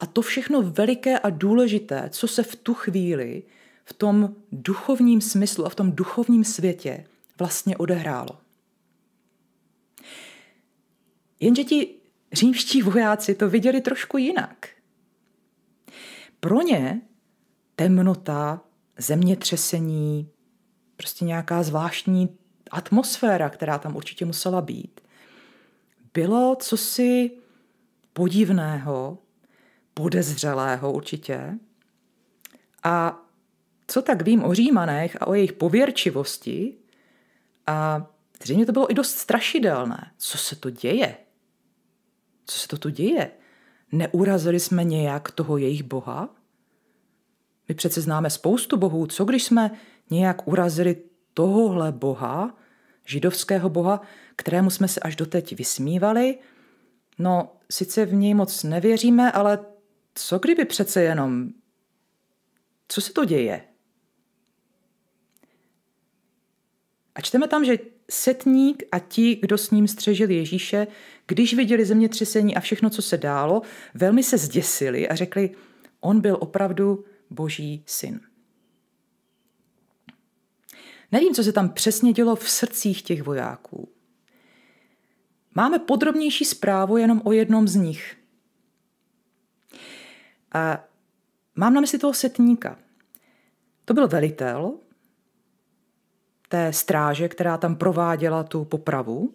a 0.01 0.07
to 0.07 0.23
všechno 0.23 0.63
veliké 0.63 1.19
a 1.19 1.31
důležité, 1.31 2.09
co 2.13 2.29
se 2.29 2.43
v 2.43 2.57
tu 2.57 2.75
chvíli 2.75 3.43
v 3.85 3.93
tom 3.93 4.35
duchovním 4.53 5.21
smyslu 5.21 5.67
a 5.67 5.69
v 5.69 5.75
tom 5.75 5.93
duchovním 5.93 6.45
světě 6.45 7.07
vlastně 7.39 7.77
odehrálo. 7.77 8.39
Jenže 11.41 11.65
ti 11.65 11.95
římští 12.33 12.83
vojáci 12.83 13.35
to 13.35 13.49
viděli 13.51 13.81
trošku 13.81 14.19
jinak. 14.19 14.69
Pro 16.41 16.63
ně 16.63 17.01
temnota, 17.77 18.61
zemětřesení, 18.99 20.31
prostě 20.97 21.25
nějaká 21.25 21.63
zvláštní 21.63 22.39
atmosféra, 22.71 23.51
která 23.51 23.79
tam 23.79 23.97
určitě 23.97 24.25
musela 24.25 24.61
být, 24.61 25.01
bylo 26.15 26.57
cosi 26.61 27.31
podivného, 28.13 29.19
podezřelého 29.95 30.93
určitě. 30.93 31.59
A 32.83 33.23
co 33.87 34.03
tak 34.03 34.23
vím 34.23 34.45
o 34.45 34.55
Římanech 34.55 35.23
a 35.23 35.27
o 35.27 35.35
jejich 35.35 35.53
pověrčivosti, 35.53 36.75
a 37.67 38.07
zřejmě 38.43 38.67
to 38.67 38.73
bylo 38.73 38.91
i 38.91 38.95
dost 38.95 39.19
strašidelné. 39.19 40.11
Co 40.19 40.39
se 40.39 40.57
to 40.57 40.71
děje? 40.71 41.17
Co 42.47 42.59
se 42.59 42.69
to 42.69 42.79
tu 42.79 42.89
děje? 42.89 43.31
Neurazili 43.93 44.61
jsme 44.61 44.85
nějak 44.85 45.31
toho 45.31 45.57
jejich 45.57 45.83
boha? 45.83 46.29
My 47.69 47.75
přece 47.75 48.01
známe 48.01 48.31
spoustu 48.31 48.77
bohů. 48.77 49.07
Co 49.07 49.25
když 49.25 49.45
jsme 49.45 49.71
nějak 50.11 50.49
urazili 50.49 50.97
tohohle 51.35 51.93
boha, 51.93 52.57
židovského 53.05 53.69
boha, 53.69 54.01
kterému 54.37 54.71
jsme 54.71 54.89
se 54.89 55.01
až 55.01 55.17
doteď 55.17 55.57
vysmívali? 55.57 56.39
No, 57.19 57.57
sice 57.71 58.07
v 58.07 58.15
něj 58.15 58.35
moc 58.35 58.63
nevěříme, 58.63 59.33
ale 59.33 59.59
co 60.15 60.39
kdyby 60.39 60.65
přece 60.65 61.03
jenom... 61.03 61.49
Co 62.89 63.01
se 63.01 63.13
to 63.13 63.25
děje? 63.25 63.65
A 67.15 67.21
čteme 67.21 67.49
tam, 67.49 67.65
že 67.65 67.79
setník 68.11 68.83
a 68.93 68.99
ti, 68.99 69.35
kdo 69.35 69.59
s 69.59 69.71
ním 69.71 69.89
střežili 69.89 70.35
Ježíše, 70.35 70.87
když 71.27 71.55
viděli 71.55 71.85
zemětřesení 71.85 72.57
a 72.57 72.61
všechno, 72.61 72.91
co 72.91 73.03
se 73.03 73.17
dálo, 73.17 73.63
velmi 73.95 74.23
se 74.23 74.39
zděsili 74.39 75.09
a 75.09 75.15
řekli, 75.15 75.51
on 76.01 76.21
byl 76.21 76.37
opravdu 76.41 77.05
boží 77.31 77.83
syn. 77.87 78.21
Nevím, 81.13 81.35
co 81.35 81.45
se 81.45 81.53
tam 81.53 81.69
přesně 81.69 82.13
dělo 82.13 82.37
v 82.37 82.51
srdcích 82.51 83.03
těch 83.03 83.23
vojáků. 83.23 83.89
Máme 85.55 85.79
podrobnější 85.79 86.45
zprávu 86.45 86.97
jenom 86.97 87.23
o 87.25 87.33
jednom 87.33 87.69
z 87.69 87.75
nich. 87.75 88.17
A 90.53 90.85
mám 91.55 91.75
na 91.75 91.81
mysli 91.81 91.99
toho 91.99 92.15
setníka. 92.15 92.79
To 93.85 93.95
byl 93.95 94.09
velitel 94.09 94.79
té 96.53 96.73
stráže, 96.73 97.29
která 97.29 97.57
tam 97.57 97.77
prováděla 97.77 98.43
tu 98.43 98.65
popravu. 98.65 99.33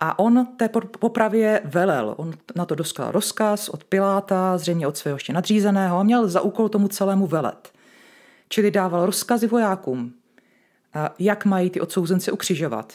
A 0.00 0.18
on 0.18 0.46
té 0.56 0.68
popravě 1.00 1.60
velel. 1.64 2.14
On 2.16 2.34
na 2.56 2.66
to 2.66 2.74
dostal 2.74 3.12
rozkaz 3.12 3.68
od 3.68 3.84
Piláta, 3.84 4.58
zřejmě 4.58 4.86
od 4.86 4.96
svého 4.96 5.16
ještě 5.16 5.32
nadřízeného 5.32 5.98
a 5.98 6.02
měl 6.02 6.28
za 6.28 6.40
úkol 6.40 6.68
tomu 6.68 6.88
celému 6.88 7.26
velet. 7.26 7.72
Čili 8.48 8.70
dával 8.70 9.06
rozkazy 9.06 9.46
vojákům, 9.46 10.12
jak 11.18 11.44
mají 11.44 11.70
ty 11.70 11.80
odsouzence 11.80 12.32
ukřižovat. 12.32 12.94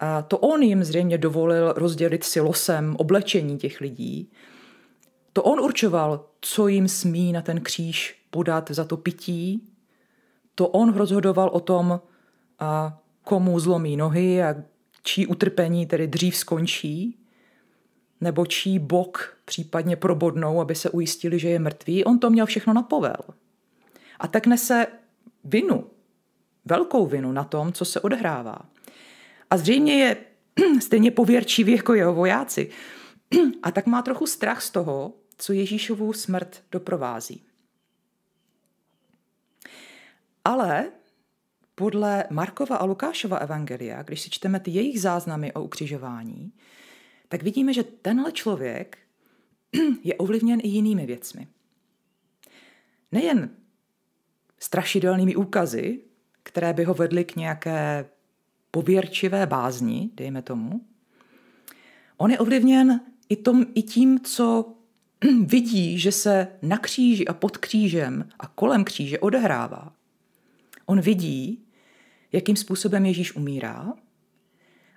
A 0.00 0.22
to 0.22 0.38
on 0.38 0.62
jim 0.62 0.84
zřejmě 0.84 1.18
dovolil 1.18 1.72
rozdělit 1.76 2.24
si 2.24 2.40
losem 2.40 2.96
oblečení 2.98 3.58
těch 3.58 3.80
lidí. 3.80 4.30
To 5.32 5.42
on 5.42 5.60
určoval, 5.60 6.26
co 6.40 6.68
jim 6.68 6.88
smí 6.88 7.32
na 7.32 7.42
ten 7.42 7.60
kříž 7.60 8.22
podat 8.30 8.70
za 8.70 8.84
to 8.84 8.96
pití. 8.96 9.68
To 10.54 10.68
on 10.68 10.94
rozhodoval 10.94 11.48
o 11.48 11.60
tom, 11.60 12.00
a 12.58 13.00
komu 13.22 13.60
zlomí 13.60 13.96
nohy 13.96 14.42
a 14.42 14.54
čí 15.02 15.26
utrpení 15.26 15.86
tedy 15.86 16.06
dřív 16.06 16.36
skončí, 16.36 17.18
nebo 18.20 18.46
čí 18.46 18.78
bok 18.78 19.36
případně 19.44 19.96
probodnou, 19.96 20.60
aby 20.60 20.74
se 20.74 20.90
ujistili, 20.90 21.38
že 21.38 21.48
je 21.48 21.58
mrtvý. 21.58 22.04
On 22.04 22.18
to 22.18 22.30
měl 22.30 22.46
všechno 22.46 22.72
na 22.72 22.82
povel. 22.82 23.16
A 24.20 24.28
tak 24.28 24.46
nese 24.46 24.86
vinu 25.44 25.90
velkou 26.64 27.06
vinu 27.06 27.32
na 27.32 27.44
tom, 27.44 27.72
co 27.72 27.84
se 27.84 28.00
odehrává. 28.00 28.58
A 29.50 29.56
zřejmě 29.56 29.94
je 29.94 30.16
stejně 30.80 31.10
pověrčivý 31.10 31.72
jako 31.72 31.94
jeho 31.94 32.14
vojáci. 32.14 32.70
A 33.62 33.70
tak 33.70 33.86
má 33.86 34.02
trochu 34.02 34.26
strach 34.26 34.62
z 34.62 34.70
toho, 34.70 35.12
co 35.38 35.52
Ježíšovu 35.52 36.12
smrt 36.12 36.62
doprovází. 36.72 37.42
Ale 40.44 40.90
podle 41.74 42.24
Markova 42.30 42.76
a 42.76 42.84
Lukášova 42.84 43.36
evangelia, 43.36 44.02
když 44.02 44.20
si 44.20 44.30
čteme 44.30 44.60
ty 44.60 44.70
jejich 44.70 45.00
záznamy 45.00 45.52
o 45.52 45.62
ukřižování, 45.62 46.52
tak 47.28 47.42
vidíme, 47.42 47.72
že 47.72 47.82
tenhle 47.82 48.32
člověk 48.32 48.98
je 50.04 50.14
ovlivněn 50.14 50.60
i 50.62 50.68
jinými 50.68 51.06
věcmi. 51.06 51.48
Nejen 53.12 53.50
strašidelnými 54.58 55.36
úkazy, 55.36 56.00
které 56.42 56.72
by 56.72 56.84
ho 56.84 56.94
vedly 56.94 57.24
k 57.24 57.36
nějaké 57.36 58.06
pověrčivé 58.70 59.46
bázni, 59.46 60.10
dejme 60.14 60.42
tomu, 60.42 60.80
on 62.16 62.30
je 62.30 62.38
ovlivněn 62.38 63.00
i, 63.28 63.36
tom, 63.36 63.66
i 63.74 63.82
tím, 63.82 64.20
co 64.20 64.74
vidí, 65.46 65.98
že 65.98 66.12
se 66.12 66.48
na 66.62 66.78
kříži 66.78 67.26
a 67.26 67.34
pod 67.34 67.58
křížem 67.58 68.28
a 68.38 68.46
kolem 68.46 68.84
kříže 68.84 69.18
odehrává. 69.18 69.92
On 70.86 71.00
vidí, 71.00 71.63
jakým 72.34 72.56
způsobem 72.56 73.06
Ježíš 73.06 73.36
umírá 73.36 73.94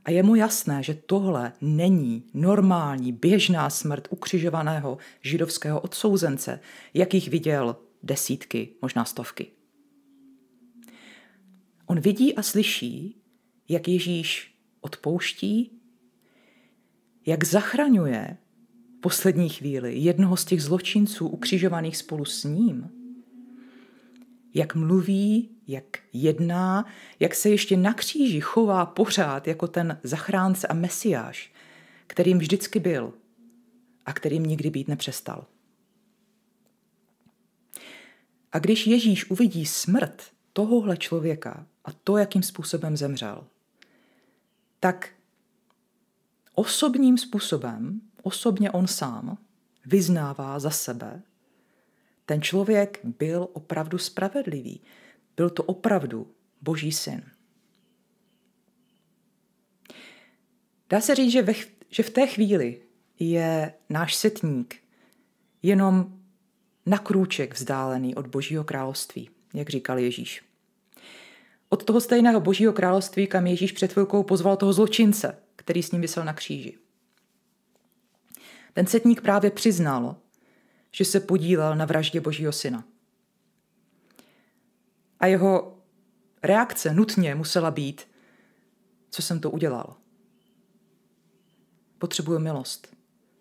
a 0.06 0.12
je 0.12 0.24
mu 0.24 0.36
jasné, 0.36 0.84
že 0.84 0.94
tohle 0.94 1.53
není 1.62 2.24
normální, 2.34 3.12
běžná 3.12 3.70
smrt 3.70 4.08
ukřižovaného 4.10 4.98
židovského 5.22 5.82
odsouzence, 5.82 6.60
jakých 6.94 7.29
viděl 7.29 7.75
desítky, 8.03 8.70
možná 8.82 9.06
stovky. 9.06 9.48
On 11.86 12.00
vidí 12.00 12.36
a 12.36 12.41
slyší, 12.41 13.22
jak 13.70 13.88
Ježíš 13.88 14.56
odpouští, 14.82 15.72
jak 17.25 17.44
zachraňuje 17.44 18.38
v 18.98 19.01
poslední 19.01 19.50
chvíli 19.50 19.98
jednoho 19.98 20.38
z 20.38 20.46
těch 20.46 20.63
zločinců 20.63 21.27
ukřižovaných 21.27 21.98
spolu 21.98 22.25
s 22.25 22.44
ním, 22.44 22.89
jak 24.53 24.75
mluví, 24.75 25.56
jak 25.67 25.83
jedná, 26.13 26.86
jak 27.19 27.36
se 27.36 27.50
ještě 27.50 27.77
na 27.77 27.93
kříži 27.93 28.41
chová 28.41 28.86
pořád 28.86 29.47
jako 29.47 29.67
ten 29.67 30.00
zachránce 30.03 30.67
a 30.67 30.74
mesiáš, 30.74 31.51
kterým 32.07 32.39
vždycky 32.39 32.79
byl 32.79 33.13
a 34.05 34.13
kterým 34.13 34.43
nikdy 34.43 34.69
být 34.69 34.88
nepřestal. 34.88 35.45
A 38.51 38.59
když 38.59 38.88
Ježíš 38.88 39.29
uvidí 39.29 39.65
smrt 39.65 40.24
tohohle 40.53 40.97
člověka 40.97 41.65
a 41.86 41.91
to, 41.91 42.17
jakým 42.17 42.43
způsobem 42.43 42.97
zemřel, 42.97 43.43
tak 44.79 45.09
osobním 46.53 47.17
způsobem, 47.17 48.01
osobně 48.24 48.71
on 48.71 48.88
sám, 48.88 49.38
vyznává 49.86 50.59
za 50.59 50.69
sebe, 50.69 51.21
ten 52.25 52.41
člověk 52.41 53.00
byl 53.03 53.47
opravdu 53.53 53.97
spravedlivý. 53.97 54.81
Byl 55.38 55.50
to 55.50 55.63
opravdu 55.63 56.32
Boží 56.62 56.91
syn. 56.91 57.24
Dá 60.89 61.01
se 61.01 61.15
říct, 61.15 61.32
že, 61.32 61.41
ve, 61.41 61.53
že 61.89 62.03
v 62.03 62.10
té 62.10 62.27
chvíli 62.27 62.82
je 63.20 63.74
náš 63.89 64.15
setník 64.15 64.75
jenom 65.62 66.20
na 66.86 66.98
krůček 66.98 67.53
vzdálený 67.53 68.15
od 68.15 68.27
Božího 68.27 68.63
království, 68.63 69.29
jak 69.53 69.70
říkal 69.70 70.00
Ježíš. 70.00 70.44
Od 71.70 71.84
toho 71.84 72.01
stejného 72.01 72.39
Božího 72.39 72.74
království, 72.74 73.27
kam 73.27 73.48
Ježíš 73.48 73.72
před 73.72 73.94
chvilkou 73.94 74.24
pozval 74.24 74.58
toho 74.58 74.74
zločince, 74.74 75.38
který 75.55 75.83
s 75.83 75.92
ním 75.92 76.01
vysel 76.01 76.25
na 76.25 76.33
kříži. 76.33 76.77
Ten 78.74 78.88
setník 78.88 79.22
právě 79.22 79.51
přiznal, 79.51 80.16
že 80.92 81.05
se 81.05 81.20
podílel 81.20 81.75
na 81.75 81.85
vraždě 81.85 82.22
Božího 82.22 82.51
syna. 82.51 82.83
A 85.20 85.25
jeho 85.25 85.77
reakce 86.44 86.94
nutně 86.94 87.36
musela 87.36 87.72
být, 87.72 88.08
co 89.10 89.22
jsem 89.22 89.40
to 89.40 89.51
udělal. 89.51 89.96
Potřebuju 91.98 92.40
milost. 92.40 92.96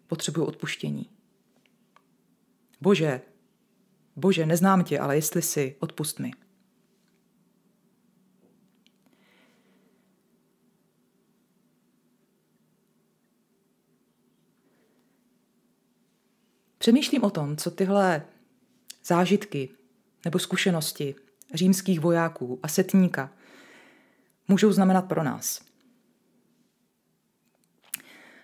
Potřebuju 0.07 0.47
odpuštění. 0.47 1.11
Bože, 2.81 3.21
Bože, 4.17 4.47
neznám 4.47 4.85
tě, 4.85 4.99
ale 4.99 5.17
jestli 5.17 5.43
si, 5.43 5.77
odpust 5.81 6.19
mi. 6.19 6.31
Přemýšlím 16.79 17.25
o 17.25 17.31
tom, 17.31 17.57
co 17.57 17.71
tyhle 17.71 18.27
zážitky 19.05 19.69
nebo 20.25 20.39
zkušenosti 20.39 21.15
římských 21.57 22.01
vojáků 22.01 22.61
a 22.63 22.69
setníka 22.69 23.31
můžou 24.49 24.73
znamenat 24.73 25.03
pro 25.03 25.23
nás. 25.23 25.61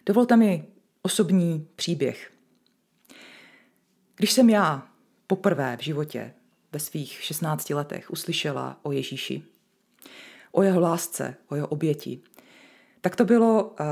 Dovolte 0.06 0.36
mi 0.36 0.64
osobní 1.02 1.68
příběh. 1.76 2.32
Když 4.16 4.32
jsem 4.32 4.50
já 4.50 4.88
poprvé 5.26 5.76
v 5.76 5.84
životě 5.84 6.34
ve 6.72 6.78
svých 6.78 7.22
16 7.22 7.70
letech 7.70 8.10
uslyšela 8.10 8.80
o 8.82 8.92
Ježíši, 8.92 9.42
o 10.52 10.62
jeho 10.62 10.80
lásce, 10.80 11.34
o 11.48 11.54
jeho 11.54 11.66
oběti, 11.68 12.20
tak 13.00 13.16
to 13.16 13.24
bylo 13.24 13.64
uh, 13.64 13.86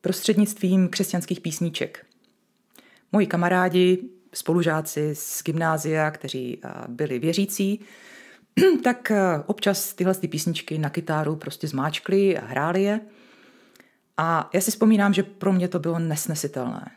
prostřednictvím 0.00 0.88
křesťanských 0.88 1.40
písníček. 1.40 2.06
Moji 3.12 3.26
kamarádi, 3.26 4.08
spolužáci 4.34 5.14
z 5.14 5.42
gymnázia, 5.42 6.10
kteří 6.10 6.56
uh, 6.64 6.70
byli 6.88 7.18
věřící, 7.18 7.80
tak 8.84 9.12
uh, 9.14 9.42
občas 9.46 9.94
tyhle 9.94 10.14
ty 10.14 10.28
písničky 10.28 10.78
na 10.78 10.90
kytáru 10.90 11.36
prostě 11.36 11.68
zmáčkli 11.68 12.38
a 12.38 12.46
hráli 12.46 12.82
je. 12.82 13.00
A 14.16 14.50
já 14.54 14.60
si 14.60 14.70
vzpomínám, 14.70 15.14
že 15.14 15.22
pro 15.22 15.52
mě 15.52 15.68
to 15.68 15.78
bylo 15.78 15.98
nesnesitelné 15.98 16.90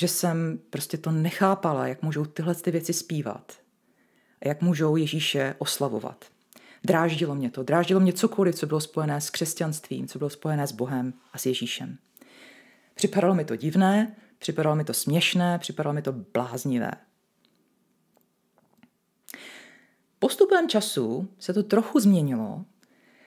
že 0.00 0.08
jsem 0.08 0.58
prostě 0.70 0.98
to 0.98 1.10
nechápala, 1.10 1.86
jak 1.86 2.02
můžou 2.02 2.24
tyhle 2.24 2.54
ty 2.54 2.70
věci 2.70 2.92
zpívat 2.92 3.52
a 4.42 4.48
jak 4.48 4.62
můžou 4.62 4.96
Ježíše 4.96 5.54
oslavovat. 5.58 6.24
Dráždilo 6.84 7.34
mě 7.34 7.50
to, 7.50 7.62
dráždilo 7.62 8.00
mě 8.00 8.12
cokoliv, 8.12 8.54
co 8.54 8.66
bylo 8.66 8.80
spojené 8.80 9.20
s 9.20 9.30
křesťanstvím, 9.30 10.08
co 10.08 10.18
bylo 10.18 10.30
spojené 10.30 10.66
s 10.66 10.72
Bohem 10.72 11.14
a 11.32 11.38
s 11.38 11.46
Ježíšem. 11.46 11.98
Připadalo 12.94 13.34
mi 13.34 13.44
to 13.44 13.56
divné, 13.56 14.16
připadalo 14.38 14.76
mi 14.76 14.84
to 14.84 14.94
směšné, 14.94 15.58
připadalo 15.58 15.94
mi 15.94 16.02
to 16.02 16.12
bláznivé. 16.12 16.90
Postupem 20.20 20.68
času 20.68 21.28
se 21.38 21.52
to 21.52 21.62
trochu 21.62 22.00
změnilo, 22.00 22.64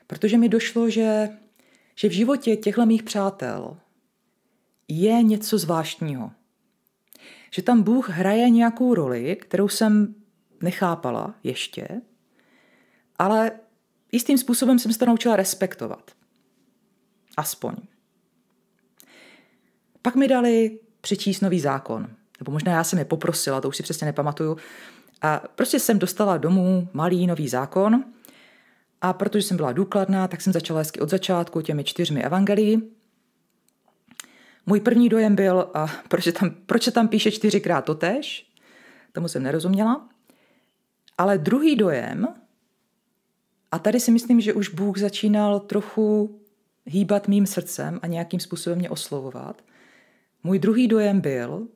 protože 0.08 0.38
mi 0.38 0.50
došlo, 0.50 0.90
že, 0.90 1.30
že 1.96 2.10
v 2.10 2.12
životě 2.12 2.56
těchto 2.56 2.86
mých 2.86 3.04
přátel 3.04 3.78
je 4.88 5.24
něco 5.24 5.58
zvláštního– 5.58 6.32
že 7.56 7.62
tam 7.62 7.84
Bůh 7.84 8.10
hraje 8.10 8.50
nějakou 8.50 8.94
roli, 8.94 9.36
kterou 9.36 9.68
jsem 9.68 10.16
nechápala 10.62 11.36
ještě, 11.44 11.88
ale 13.20 13.52
jistým 14.12 14.38
způsobem 14.38 14.80
jsem 14.80 14.94
se 14.94 15.00
to 15.00 15.06
naučila 15.06 15.36
respektovat. 15.36 16.12
Aspoň. 17.38 17.76
Pak 20.02 20.16
mi 20.16 20.28
dali 20.28 20.80
přečíst 21.02 21.42
nový 21.42 21.60
zákon. 21.60 22.08
Nebo 22.40 22.52
možná 22.52 22.72
já 22.72 22.84
jsem 22.84 23.00
je 23.00 23.06
poprosila, 23.06 23.62
to 23.62 23.68
už 23.68 23.78
si 23.78 23.84
přesně 23.84 24.06
nepamatuju. 24.06 24.58
A 25.24 25.44
prostě 25.56 25.80
jsem 25.80 26.00
dostala 26.00 26.38
domů 26.38 26.88
malý 26.94 27.28
nový 27.28 27.48
zákon 27.48 28.04
a 29.02 29.14
protože 29.14 29.48
jsem 29.48 29.58
byla 29.58 29.72
důkladná, 29.72 30.28
tak 30.28 30.42
jsem 30.42 30.54
začala 30.54 30.80
hezky 30.80 31.00
od 31.00 31.10
začátku 31.10 31.62
těmi 31.62 31.84
čtyřmi 31.84 32.24
evangelii 32.24 32.94
můj 34.66 34.80
první 34.80 35.10
dojem 35.10 35.36
byl, 35.36 35.72
a 35.74 35.88
proč, 36.08 36.28
tam, 36.40 36.50
proč 36.66 36.90
tam 36.94 37.08
píše 37.08 37.32
čtyřikrát 37.32 37.86
totež, 37.86 38.50
tomu 39.12 39.28
jsem 39.28 39.44
nerozuměla. 39.44 40.10
Ale 41.18 41.38
druhý 41.38 41.76
dojem, 41.76 42.28
a 43.72 43.80
tady 43.80 44.00
si 44.00 44.12
myslím, 44.12 44.42
že 44.42 44.54
už 44.54 44.70
Bůh 44.70 44.98
začínal 44.98 45.60
trochu 45.60 46.40
hýbat 46.86 47.28
mým 47.28 47.46
srdcem 47.46 48.00
a 48.02 48.08
nějakým 48.08 48.40
způsobem 48.40 48.80
mě 48.80 48.90
oslovovat. 48.90 49.62
Můj 50.44 50.60
druhý 50.60 50.88
dojem 50.88 51.22
byl, 51.22 51.68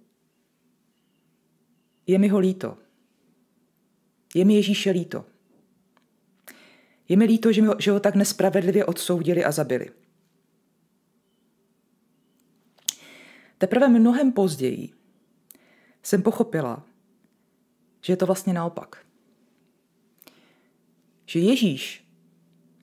je 2.07 2.17
mi 2.17 2.27
ho 2.27 2.39
líto. 2.39 2.77
Je 4.37 4.45
mi 4.45 4.53
Ježíše 4.53 4.91
líto. 4.91 5.25
Je 7.09 7.17
mi 7.17 7.25
líto, 7.25 7.51
že, 7.51 7.61
mi 7.61 7.67
ho, 7.67 7.75
že 7.79 7.91
ho 7.91 7.99
tak 7.99 8.15
nespravedlivě 8.15 8.85
odsoudili 8.85 9.45
a 9.45 9.51
zabili. 9.51 9.89
Teprve 13.57 13.87
mnohem 13.87 14.31
později 14.31 14.89
jsem 16.03 16.21
pochopila, 16.21 16.85
že 18.01 18.13
je 18.13 18.17
to 18.17 18.25
vlastně 18.25 18.53
naopak. 18.53 19.05
Že 21.25 21.39
Ježíš 21.39 22.07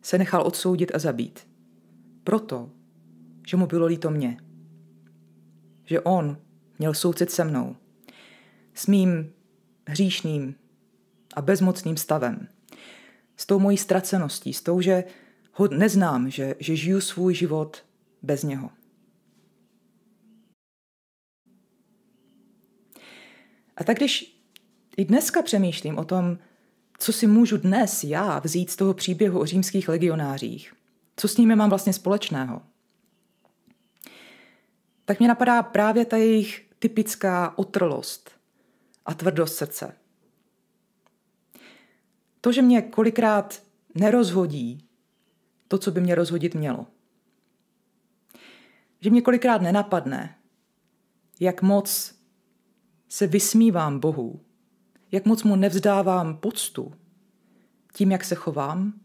se 0.03 0.19
nechal 0.19 0.47
odsoudit 0.47 0.95
a 0.95 0.99
zabít. 0.99 1.47
Proto, 2.25 2.71
že 3.47 3.57
mu 3.57 3.67
bylo 3.67 3.87
líto 3.87 4.11
mě. 4.11 4.37
Že 5.85 6.01
on 6.01 6.39
měl 6.79 6.95
soucit 6.95 7.31
se 7.31 7.45
mnou. 7.45 7.77
S 8.75 8.87
mým 8.87 9.33
hříšným 9.87 10.64
a 11.35 11.43
bezmocným 11.43 11.97
stavem. 11.97 12.49
S 13.37 13.47
tou 13.47 13.59
mojí 13.59 13.77
ztraceností, 13.77 14.53
s 14.53 14.63
tou, 14.63 14.81
že 14.81 15.05
ho 15.53 15.69
neznám, 15.69 16.31
že, 16.31 16.55
že 16.59 16.77
žiju 16.77 17.01
svůj 17.01 17.35
život 17.35 17.85
bez 18.23 18.43
něho. 18.43 18.71
A 23.77 23.85
tak 23.85 23.97
když 23.97 24.41
i 24.97 25.05
dneska 25.05 25.43
přemýšlím 25.43 25.99
o 25.99 26.05
tom, 26.05 26.39
co 26.99 27.13
si 27.13 27.27
můžu 27.27 27.57
dnes 27.57 28.05
já 28.05 28.39
vzít 28.39 28.71
z 28.71 28.77
toho 28.77 28.95
příběhu 28.95 29.41
o 29.41 29.47
římských 29.47 29.89
legionářích, 29.89 30.75
co 31.17 31.29
s 31.29 31.37
nimi 31.37 31.57
mám 31.57 31.69
vlastně 31.69 31.93
společného, 31.93 32.63
tak 35.05 35.19
mě 35.19 35.29
napadá 35.29 35.63
právě 35.63 36.05
ta 36.05 36.17
jejich 36.17 36.67
typická 36.79 37.59
otrlost 37.59 38.31
a 39.07 39.15
tvrdost 39.15 39.57
srdce. 39.57 39.97
To, 42.45 42.53
že 42.53 42.63
mě 42.63 42.83
kolikrát 42.83 43.63
nerozhodí 43.95 44.89
to, 45.69 45.79
co 45.79 45.91
by 45.91 46.01
mě 46.01 46.15
rozhodit 46.15 46.55
mělo. 46.55 46.87
Že 49.01 49.11
mě 49.11 49.23
kolikrát 49.23 49.63
nenapadne, 49.63 50.39
jak 51.41 51.63
moc 51.63 52.15
se 53.09 53.27
vysmívám 53.27 54.01
Bohu, 54.01 54.41
jak 55.13 55.25
moc 55.25 55.43
mu 55.43 55.57
nevzdávám 55.57 56.37
poctu 56.37 56.93
tím, 57.95 58.13
jak 58.13 58.25
se 58.25 58.35
chovám, 58.35 59.01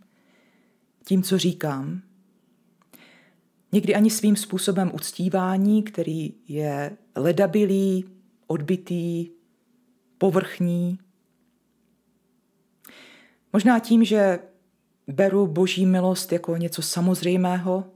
tím, 1.05 1.23
co 1.23 1.37
říkám, 1.37 2.01
někdy 3.71 3.95
ani 3.95 4.09
svým 4.09 4.35
způsobem 4.35 4.91
uctívání, 4.93 5.83
který 5.83 6.33
je 6.47 6.97
ledabilý, 7.15 8.05
odbitý, 8.47 9.29
povrchní. 10.17 10.99
Možná 13.53 13.79
tím, 13.79 14.03
že 14.03 14.39
beru 15.07 15.47
boží 15.47 15.85
milost 15.85 16.31
jako 16.31 16.57
něco 16.57 16.81
samozřejmého, 16.81 17.91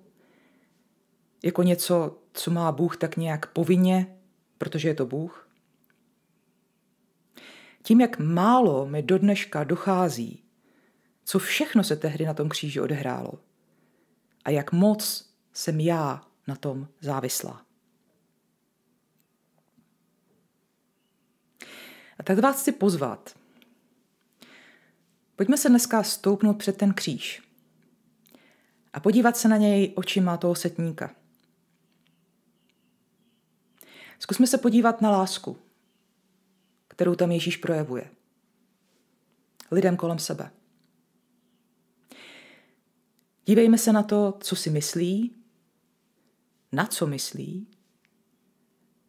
jako 1.44 1.64
něco, 1.64 2.20
co 2.34 2.52
má 2.52 2.72
Bůh 2.72 2.98
tak 2.98 3.18
nějak 3.18 3.54
povinně, 3.54 4.18
protože 4.58 4.88
je 4.88 4.96
to 4.96 5.06
Bůh. 5.06 5.50
Tím, 7.84 8.02
jak 8.02 8.20
málo 8.20 8.86
mi 8.86 9.02
do 9.02 9.18
dneška 9.18 9.64
dochází, 9.64 10.44
co 11.24 11.40
všechno 11.40 11.84
se 11.84 11.96
tehdy 11.96 12.26
na 12.26 12.34
tom 12.34 12.50
kříži 12.50 12.80
odehrálo 12.80 13.34
a 14.46 14.50
jak 14.50 14.72
moc 14.72 15.34
jsem 15.54 15.80
já 15.80 16.28
na 16.48 16.56
tom 16.56 16.88
závislá. 17.02 17.66
A 22.20 22.24
tak 22.24 22.40
vás 22.40 22.62
chci 22.62 22.72
pozvat. 22.72 23.43
Pojďme 25.36 25.58
se 25.58 25.70
dneska 25.70 26.04
stoupnout 26.04 26.54
před 26.54 26.78
ten 26.78 26.94
kříž 26.94 27.44
a 28.94 29.00
podívat 29.00 29.38
se 29.38 29.48
na 29.48 29.58
něj 29.58 29.94
očima 29.96 30.38
toho 30.38 30.56
setníka. 30.56 31.16
Zkusme 34.20 34.48
se 34.48 34.58
podívat 34.58 35.02
na 35.02 35.12
lásku, 35.12 35.58
kterou 36.88 37.16
tam 37.16 37.32
Ježíš 37.32 37.58
projevuje. 37.58 38.10
Lidem 39.72 39.98
kolem 39.98 40.20
sebe. 40.20 40.52
Dívejme 43.46 43.78
se 43.78 43.94
na 43.94 44.04
to, 44.04 44.38
co 44.40 44.56
si 44.56 44.70
myslí, 44.70 45.36
na 46.72 46.86
co 46.86 47.08
myslí, 47.08 47.68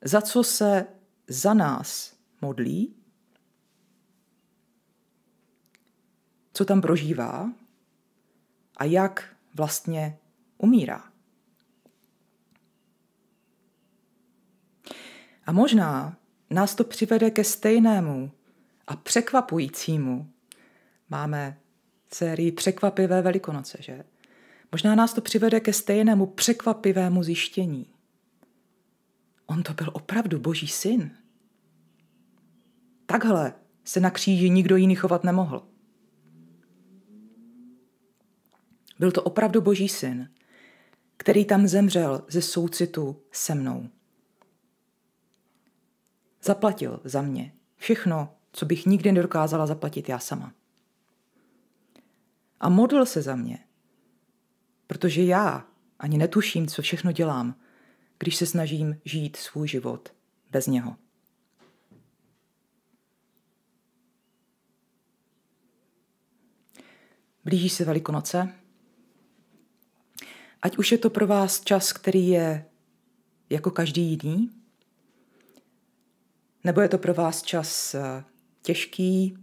za 0.04 0.20
co 0.20 0.44
se 0.44 0.86
za 1.28 1.54
nás 1.54 2.16
modlí, 2.40 2.94
co 6.54 6.64
tam 6.64 6.80
prožívá 6.80 7.52
a 8.76 8.84
jak 8.84 9.36
vlastně 9.54 10.18
umírá. 10.58 11.04
A 15.46 15.52
možná 15.52 16.16
nás 16.50 16.74
to 16.74 16.84
přivede 16.84 17.30
ke 17.30 17.44
stejnému 17.44 18.30
a 18.86 18.96
překvapujícímu. 18.96 20.30
Máme 21.08 21.58
sérii 22.12 22.52
překvapivé 22.52 23.22
velikonoce, 23.22 23.78
že? 23.80 24.04
Možná 24.72 24.94
nás 24.94 25.14
to 25.14 25.20
přivede 25.20 25.60
ke 25.60 25.72
stejnému 25.72 26.26
překvapivému 26.26 27.22
zjištění. 27.22 27.86
On 29.46 29.62
to 29.62 29.74
byl 29.74 29.90
opravdu 29.92 30.38
boží 30.38 30.68
syn. 30.68 31.10
Takhle 33.06 33.54
se 33.84 34.00
na 34.00 34.10
kříži 34.10 34.50
nikdo 34.50 34.76
jiný 34.76 34.94
chovat 34.94 35.24
nemohl. 35.24 35.73
Byl 38.98 39.12
to 39.12 39.22
opravdu 39.22 39.60
boží 39.60 39.88
syn, 39.88 40.30
který 41.16 41.44
tam 41.44 41.66
zemřel 41.66 42.24
ze 42.28 42.42
soucitu 42.42 43.22
se 43.32 43.54
mnou. 43.54 43.88
Zaplatil 46.42 47.00
za 47.04 47.22
mě 47.22 47.52
všechno, 47.76 48.36
co 48.52 48.66
bych 48.66 48.86
nikdy 48.86 49.12
nedokázala 49.12 49.66
zaplatit 49.66 50.08
já 50.08 50.18
sama. 50.18 50.54
A 52.60 52.68
modlil 52.68 53.06
se 53.06 53.22
za 53.22 53.36
mě, 53.36 53.58
protože 54.86 55.22
já 55.22 55.66
ani 55.98 56.18
netuším, 56.18 56.66
co 56.66 56.82
všechno 56.82 57.12
dělám, 57.12 57.54
když 58.18 58.36
se 58.36 58.46
snažím 58.46 59.00
žít 59.04 59.36
svůj 59.36 59.68
život 59.68 60.14
bez 60.50 60.66
něho. 60.66 60.96
Blíží 67.44 67.68
se 67.68 67.84
Velikonoce. 67.84 68.63
Ať 70.64 70.78
už 70.78 70.92
je 70.92 70.98
to 70.98 71.10
pro 71.10 71.26
vás 71.26 71.60
čas, 71.60 71.92
který 71.92 72.28
je 72.28 72.64
jako 73.50 73.70
každý 73.70 74.02
jiný, 74.02 74.50
nebo 76.64 76.80
je 76.80 76.88
to 76.88 76.98
pro 76.98 77.14
vás 77.14 77.42
čas 77.42 77.94
eh, 77.94 78.24
těžký, 78.62 79.38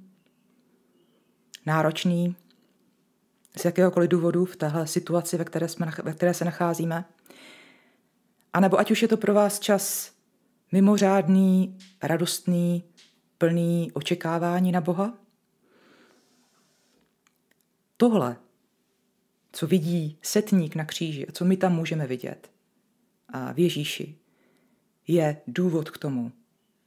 náročný, 1.66 2.36
z 3.58 3.66
jakéhokoliv 3.66 4.10
důvodu 4.10 4.46
v 4.46 4.56
téhle 4.56 4.88
situaci, 4.88 5.38
ve 5.38 5.46
které, 5.46 5.68
jsme, 5.68 5.92
ve 6.04 6.14
které 6.14 6.34
se 6.34 6.46
nacházíme. 6.46 7.06
A 8.54 8.60
nebo 8.60 8.80
ať 8.80 8.92
už 8.92 9.02
je 9.02 9.08
to 9.08 9.18
pro 9.18 9.34
vás 9.34 9.60
čas 9.60 10.14
mimořádný, 10.72 11.78
radostný, 12.04 12.84
plný 13.38 13.92
očekávání 13.92 14.72
na 14.72 14.82
Boha. 14.82 15.14
Tohle, 17.98 18.38
co 19.52 19.68
vidí 19.68 20.18
setník 20.22 20.76
na 20.76 20.86
kříži 20.86 21.28
a 21.28 21.32
co 21.32 21.46
my 21.46 21.58
tam 21.58 21.76
můžeme 21.76 22.08
vidět 22.08 22.52
a 23.30 23.52
v 23.52 23.60
Ježíši, 23.60 24.18
je 25.08 25.42
důvod 25.48 25.90
k 25.90 25.98
tomu, 25.98 26.32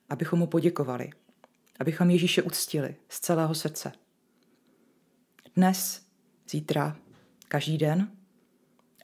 abychom 0.09 0.38
mu 0.38 0.46
poděkovali, 0.46 1.11
abychom 1.81 2.11
Ježíše 2.11 2.42
uctili 2.42 2.96
z 3.09 3.20
celého 3.20 3.55
srdce. 3.55 3.92
Dnes 5.57 6.07
zítra, 6.50 6.96
každý 7.48 7.79
den 7.79 8.11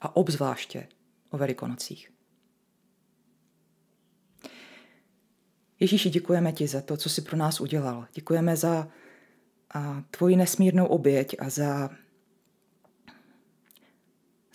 a 0.00 0.16
obzvláště 0.16 0.88
o 1.30 1.38
Velikonocích. 1.38 2.12
Ježíši, 5.80 6.10
děkujeme 6.10 6.52
ti 6.52 6.66
za 6.66 6.80
to, 6.80 6.96
co 6.96 7.08
jsi 7.08 7.22
pro 7.22 7.36
nás 7.36 7.60
udělal. 7.60 8.06
Děkujeme 8.14 8.56
za 8.56 8.88
a, 9.74 10.04
tvoji 10.10 10.36
nesmírnou 10.36 10.86
oběť 10.86 11.36
a 11.38 11.50
za, 11.50 11.90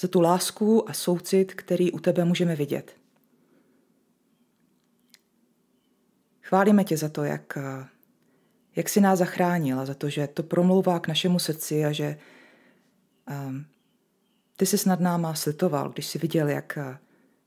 za 0.06 0.10
tu 0.10 0.22
lásku 0.22 0.90
a 0.90 0.94
soucit, 0.94 1.54
který 1.54 1.92
u 1.92 2.00
tebe 2.00 2.26
můžeme 2.26 2.56
vidět. 2.56 2.98
Chválíme 6.42 6.84
tě 6.84 6.98
za 6.98 7.10
to, 7.10 7.24
jak, 7.24 7.58
jak 8.76 8.90
jsi 8.90 9.02
nás 9.02 9.20
zachránil, 9.20 9.86
za 9.86 9.94
to, 9.94 10.10
že 10.10 10.28
to 10.28 10.44
promlouvá 10.44 11.00
k 11.00 11.08
našemu 11.08 11.40
srdci 11.40 11.86
a 11.86 11.92
že 11.92 12.18
Ehm, 13.28 13.66
ty 14.56 14.66
jsi 14.66 14.78
snad 14.78 15.00
náma 15.00 15.34
slitoval, 15.34 15.90
když 15.90 16.08
jsi 16.08 16.20
viděl, 16.20 16.48
jak, 16.48 16.78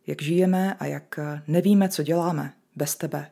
jak 0.07 0.23
žijeme 0.23 0.75
a 0.75 0.87
jak 0.87 1.19
nevíme, 1.47 1.89
co 1.89 2.03
děláme 2.03 2.55
bez 2.77 2.97
tebe. 2.97 3.31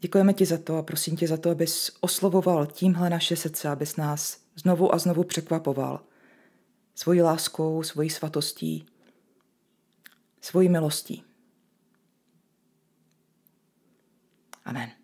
Děkujeme 0.00 0.34
ti 0.34 0.46
za 0.46 0.58
to 0.58 0.76
a 0.76 0.82
prosím 0.82 1.16
tě 1.16 1.28
za 1.28 1.36
to, 1.36 1.50
abys 1.50 1.90
oslovoval 2.00 2.66
tímhle 2.66 3.10
naše 3.10 3.36
srdce, 3.36 3.68
abys 3.68 3.96
nás 3.96 4.41
znovu 4.54 4.94
a 4.94 4.98
znovu 4.98 5.24
překvapoval 5.24 6.04
svojí 6.94 7.22
láskou, 7.22 7.82
svojí 7.82 8.10
svatostí, 8.10 8.86
svojí 10.40 10.68
milostí. 10.68 11.24
Amen. 14.64 15.01